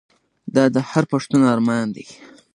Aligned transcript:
دا 0.55 0.63
د 0.75 0.77
هر 0.89 1.03
پښتون 1.11 1.41
ارمان 1.53 1.87
دی. 1.95 2.05